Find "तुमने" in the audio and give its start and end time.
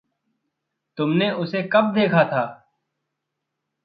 0.97-1.31